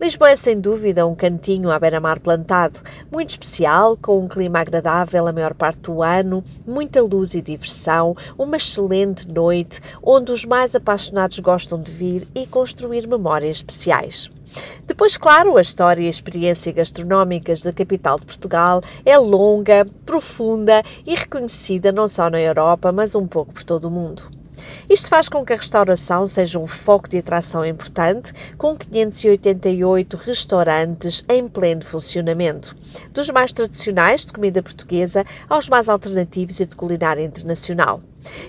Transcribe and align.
Lisboa 0.00 0.30
é 0.30 0.36
sem 0.36 0.60
dúvida 0.60 1.06
um 1.06 1.14
cantinho 1.14 1.70
à 1.70 1.78
beira-mar 1.78 2.20
plantado, 2.20 2.80
muito 3.10 3.30
especial, 3.30 3.96
com 3.96 4.18
um 4.18 4.28
clima 4.28 4.60
agradável 4.60 5.26
a 5.26 5.32
maior 5.32 5.54
parte 5.54 5.82
do 5.82 6.02
ano, 6.02 6.42
muita 6.66 7.02
luz 7.02 7.34
e 7.34 7.40
diversão, 7.40 8.16
uma 8.38 8.56
excelente 8.56 9.28
noite 9.28 9.80
onde 10.02 10.32
os 10.32 10.44
mais 10.44 10.74
apaixonados 10.74 11.38
gostam 11.38 11.80
de 11.80 11.92
vir 11.92 12.26
e 12.34 12.46
construir 12.46 13.06
memórias 13.06 13.56
especiais. 13.56 14.30
Depois, 14.86 15.16
claro, 15.16 15.56
a 15.56 15.60
história 15.60 16.02
e 16.02 16.06
a 16.06 16.10
experiência 16.10 16.72
gastronómicas 16.72 17.62
da 17.62 17.72
capital 17.72 18.18
de 18.18 18.26
Portugal 18.26 18.82
é 19.04 19.16
longa, 19.16 19.86
profunda 20.04 20.82
e 21.06 21.14
reconhecida 21.14 21.92
não 21.92 22.08
só 22.08 22.28
na 22.28 22.40
Europa, 22.40 22.92
mas 22.92 23.14
um 23.14 23.26
pouco 23.26 23.54
por 23.54 23.64
todo 23.64 23.86
o 23.86 23.90
mundo. 23.90 24.41
Isto 24.88 25.08
faz 25.08 25.28
com 25.28 25.44
que 25.44 25.52
a 25.52 25.56
restauração 25.56 26.26
seja 26.26 26.58
um 26.58 26.66
foco 26.66 27.08
de 27.08 27.18
atração 27.18 27.64
importante, 27.64 28.32
com 28.56 28.76
588 28.76 30.16
restaurantes 30.16 31.24
em 31.28 31.48
pleno 31.48 31.84
funcionamento, 31.84 32.74
dos 33.12 33.30
mais 33.30 33.52
tradicionais 33.52 34.24
de 34.24 34.32
comida 34.32 34.62
portuguesa 34.62 35.24
aos 35.48 35.68
mais 35.68 35.88
alternativos 35.88 36.60
e 36.60 36.66
de 36.66 36.76
culinária 36.76 37.22
internacional. 37.22 38.00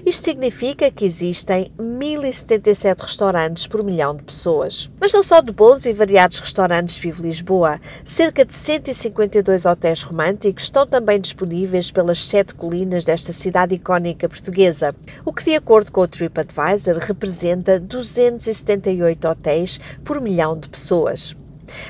Isto 0.05 0.25
significa 0.25 0.91
que 0.91 1.05
existem 1.05 1.71
1077 1.79 3.01
restaurantes 3.01 3.67
por 3.67 3.83
milhão 3.83 4.15
de 4.15 4.23
pessoas. 4.23 4.89
Mas 4.99 5.13
não 5.13 5.23
só 5.23 5.41
de 5.41 5.51
bons 5.51 5.85
e 5.85 5.93
variados 5.93 6.39
restaurantes 6.39 6.97
vive 6.97 7.23
Lisboa. 7.23 7.79
Cerca 8.03 8.45
de 8.45 8.53
152 8.53 9.65
hotéis 9.65 10.03
românticos 10.03 10.63
estão 10.63 10.85
também 10.85 11.19
disponíveis 11.19 11.91
pelas 11.91 12.23
sete 12.25 12.53
colinas 12.53 13.03
desta 13.03 13.33
cidade 13.33 13.75
icónica 13.75 14.29
portuguesa, 14.29 14.95
o 15.25 15.33
que, 15.33 15.43
de 15.43 15.55
acordo 15.55 15.91
com 15.91 16.01
o 16.01 16.07
TripAdvisor, 16.07 16.97
representa 16.99 17.79
278 17.79 19.27
hotéis 19.27 19.79
por 20.03 20.21
milhão 20.21 20.57
de 20.57 20.69
pessoas. 20.69 21.35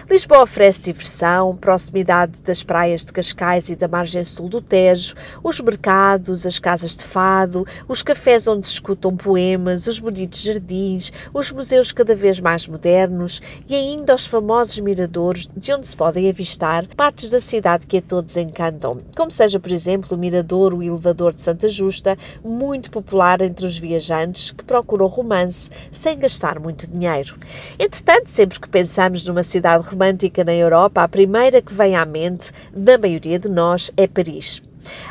Lisboa 0.09 0.43
oferece 0.43 0.83
diversão, 0.83 1.55
proximidade 1.55 2.41
das 2.41 2.61
praias 2.63 3.03
de 3.03 3.13
Cascais 3.13 3.69
e 3.69 3.75
da 3.75 3.87
margem 3.87 4.23
sul 4.23 4.47
do 4.47 4.61
Tejo, 4.61 5.15
os 5.43 5.59
mercados, 5.59 6.45
as 6.45 6.59
casas 6.59 6.95
de 6.95 7.03
fado, 7.03 7.65
os 7.87 8.03
cafés 8.03 8.47
onde 8.47 8.67
se 8.67 8.73
escutam 8.73 9.15
poemas, 9.15 9.87
os 9.87 9.99
bonitos 9.99 10.41
jardins, 10.41 11.11
os 11.33 11.51
museus 11.51 11.91
cada 11.91 12.15
vez 12.15 12.39
mais 12.39 12.67
modernos 12.67 13.41
e 13.67 13.75
ainda 13.75 14.15
os 14.15 14.25
famosos 14.25 14.79
miradores 14.79 15.49
de 15.55 15.73
onde 15.73 15.87
se 15.87 15.95
podem 15.95 16.29
avistar 16.29 16.85
partes 16.95 17.29
da 17.29 17.41
cidade 17.41 17.87
que 17.87 17.97
a 17.97 18.01
todos 18.01 18.37
encantam, 18.37 18.99
como 19.15 19.31
seja, 19.31 19.59
por 19.59 19.71
exemplo, 19.71 20.15
o 20.15 20.19
Mirador, 20.19 20.73
o 20.73 20.83
Elevador 20.83 21.33
de 21.33 21.41
Santa 21.41 21.67
Justa, 21.67 22.17
muito 22.43 22.91
popular 22.91 23.41
entre 23.41 23.65
os 23.65 23.77
viajantes 23.77 24.51
que 24.51 24.63
procuram 24.63 25.07
romance 25.07 25.69
sem 25.91 26.17
gastar 26.17 26.59
muito 26.59 26.89
dinheiro. 26.89 27.35
Entretanto, 27.79 28.27
sempre 28.27 28.59
que 28.59 28.69
pensamos 28.69 29.25
numa 29.27 29.43
cidade 29.43 29.62
cidade 29.63 29.87
romântica 29.87 30.43
na 30.43 30.53
Europa, 30.53 31.03
a 31.03 31.07
primeira 31.07 31.61
que 31.61 31.73
vem 31.73 31.95
à 31.95 32.05
mente 32.05 32.51
da 32.75 32.97
maioria 32.97 33.39
de 33.39 33.47
nós 33.47 33.89
é 33.95 34.05
Paris. 34.05 34.61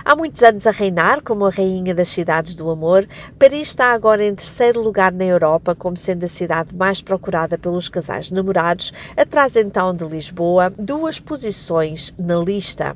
Há 0.04 0.14
muitos 0.16 0.42
anos 0.42 0.66
a 0.66 0.70
reinar 0.70 1.22
como 1.22 1.46
a 1.46 1.50
rainha 1.50 1.94
das 1.94 2.08
cidades 2.08 2.54
do 2.54 2.70
amor, 2.70 3.06
Paris 3.38 3.68
está 3.68 3.92
agora 3.92 4.24
em 4.24 4.34
terceiro 4.34 4.80
lugar 4.80 5.12
na 5.12 5.24
Europa 5.24 5.74
como 5.74 5.96
sendo 5.96 6.24
a 6.24 6.28
cidade 6.28 6.74
mais 6.74 7.00
procurada 7.00 7.56
pelos 7.56 7.88
casais 7.88 8.30
namorados, 8.30 8.92
atrás 9.16 9.56
então 9.56 9.92
de 9.92 10.04
Lisboa, 10.04 10.72
duas 10.78 11.20
posições 11.20 12.12
na 12.18 12.36
lista. 12.36 12.94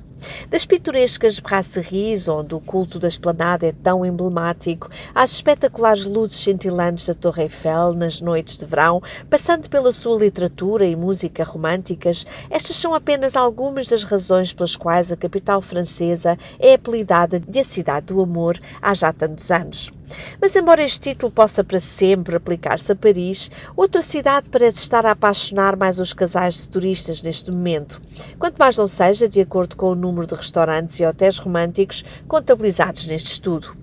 Das 0.48 0.64
pitorescas 0.64 1.38
brasseries, 1.38 2.26
onde 2.26 2.54
o 2.54 2.60
culto 2.60 2.98
da 2.98 3.06
esplanada 3.06 3.66
é 3.66 3.72
tão 3.72 4.04
emblemático, 4.04 4.88
às 5.14 5.32
espetaculares 5.32 6.06
luzes 6.06 6.38
cintilantes 6.38 7.06
da 7.06 7.14
Torre 7.14 7.42
Eiffel 7.42 7.92
nas 7.92 8.20
noites 8.20 8.58
de 8.58 8.64
verão, 8.64 9.02
passando 9.28 9.68
pela 9.68 9.92
sua 9.92 10.18
literatura 10.18 10.86
e 10.86 10.96
música 10.96 11.44
românticas, 11.44 12.24
estas 12.48 12.76
são 12.76 12.94
apenas 12.94 13.36
algumas 13.36 13.88
das 13.88 14.04
razões 14.04 14.54
pelas 14.54 14.74
quais 14.74 15.12
a 15.12 15.16
capital 15.16 15.60
francesa 15.60 16.38
é 16.58 16.65
apelidada 16.74 17.40
de 17.40 17.60
a 17.60 17.64
cidade 17.64 18.06
do 18.06 18.20
amor 18.20 18.58
há 18.80 18.94
já 18.94 19.12
tantos 19.12 19.50
anos. 19.50 19.92
Mas, 20.40 20.54
embora 20.54 20.82
este 20.82 21.10
título 21.10 21.32
possa 21.32 21.64
para 21.64 21.80
sempre 21.80 22.36
aplicar-se 22.36 22.92
a 22.92 22.96
Paris, 22.96 23.50
outra 23.76 24.00
cidade 24.00 24.48
parece 24.50 24.78
estar 24.78 25.04
a 25.04 25.10
apaixonar 25.10 25.76
mais 25.76 25.98
os 25.98 26.12
casais 26.12 26.62
de 26.62 26.68
turistas 26.68 27.22
neste 27.22 27.50
momento. 27.50 28.00
Quanto 28.38 28.58
mais 28.58 28.76
não 28.76 28.86
seja, 28.86 29.28
de 29.28 29.40
acordo 29.40 29.76
com 29.76 29.90
o 29.90 29.94
número 29.94 30.26
de 30.26 30.34
restaurantes 30.34 31.00
e 31.00 31.04
hotéis 31.04 31.38
românticos 31.38 32.04
contabilizados 32.28 33.06
neste 33.06 33.32
estudo. 33.32 33.74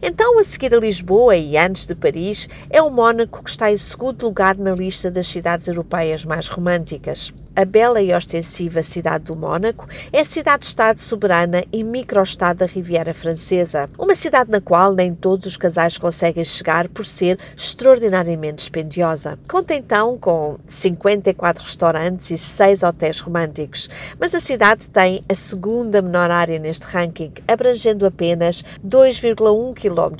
Então, 0.00 0.38
a 0.38 0.44
seguir 0.44 0.74
a 0.74 0.78
Lisboa 0.78 1.36
e 1.36 1.56
antes 1.56 1.86
de 1.86 1.94
Paris, 1.94 2.48
é 2.70 2.80
o 2.80 2.90
Mónaco 2.90 3.42
que 3.42 3.50
está 3.50 3.70
em 3.70 3.76
segundo 3.76 4.22
lugar 4.22 4.56
na 4.56 4.72
lista 4.72 5.10
das 5.10 5.26
cidades 5.26 5.66
europeias 5.66 6.24
mais 6.24 6.48
românticas. 6.48 7.32
A 7.58 7.64
bela 7.64 8.02
e 8.02 8.12
ostensiva 8.12 8.82
cidade 8.82 9.24
do 9.24 9.34
Mónaco 9.34 9.86
é 10.12 10.22
cidade-estado 10.22 11.00
soberana 11.00 11.64
e 11.72 11.82
microestado 11.82 12.58
da 12.58 12.66
Riviera 12.66 13.14
Francesa, 13.14 13.88
uma 13.98 14.14
cidade 14.14 14.50
na 14.50 14.60
qual 14.60 14.92
nem 14.92 15.14
todos 15.14 15.46
os 15.46 15.56
casais 15.56 15.96
conseguem 15.96 16.44
chegar 16.44 16.86
por 16.86 17.06
ser 17.06 17.38
extraordinariamente 17.56 18.56
dispendiosa. 18.56 19.38
Conta 19.48 19.74
então 19.74 20.18
com 20.18 20.58
54 20.66 21.64
restaurantes 21.64 22.30
e 22.30 22.36
6 22.36 22.82
hotéis 22.82 23.20
românticos, 23.20 23.88
mas 24.20 24.34
a 24.34 24.40
cidade 24.40 24.86
tem 24.90 25.24
a 25.26 25.34
segunda 25.34 26.02
menor 26.02 26.30
área 26.30 26.58
neste 26.58 26.84
ranking, 26.84 27.32
abrangendo 27.48 28.04
apenas 28.04 28.62
2,1 28.86 29.72
km 29.72 30.14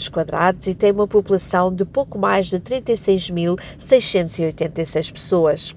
e 0.66 0.74
tem 0.74 0.90
uma 0.90 1.06
população 1.06 1.70
de 1.70 1.84
pouco 1.84 2.18
mais 2.18 2.46
de 2.46 2.58
36.686 2.58 5.12
pessoas. 5.12 5.76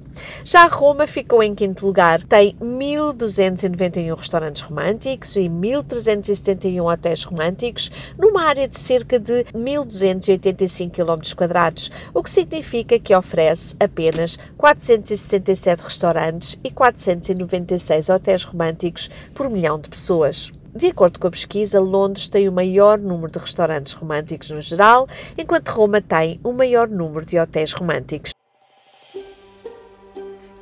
Já 0.43 0.67
Roma 0.67 1.07
ficou 1.07 1.41
em 1.41 1.55
quinto 1.55 1.85
lugar, 1.85 2.21
tem 2.23 2.55
1.291 2.61 4.15
restaurantes 4.15 4.61
românticos 4.61 5.35
e 5.35 5.41
1.371 5.41 6.83
hotéis 6.83 7.23
românticos, 7.23 7.89
numa 8.17 8.43
área 8.43 8.67
de 8.67 8.79
cerca 8.79 9.19
de 9.19 9.43
1.285 9.53 10.91
km 10.91 11.13
o 12.13 12.23
que 12.23 12.29
significa 12.29 12.99
que 12.99 13.15
oferece 13.15 13.75
apenas 13.79 14.37
467 14.57 15.83
restaurantes 15.83 16.57
e 16.63 16.69
496 16.71 18.09
hotéis 18.09 18.43
românticos 18.43 19.09
por 19.33 19.49
milhão 19.49 19.79
de 19.79 19.89
pessoas. 19.89 20.51
De 20.75 20.87
acordo 20.87 21.19
com 21.19 21.27
a 21.27 21.31
pesquisa, 21.31 21.79
Londres 21.79 22.27
tem 22.29 22.49
o 22.49 22.51
maior 22.51 22.99
número 22.99 23.31
de 23.31 23.37
restaurantes 23.37 23.93
românticos 23.93 24.49
no 24.49 24.59
geral, 24.59 25.07
enquanto 25.37 25.69
Roma 25.69 26.01
tem 26.01 26.39
o 26.43 26.51
maior 26.51 26.87
número 26.89 27.25
de 27.25 27.37
hotéis 27.37 27.73
românticos. 27.73 28.32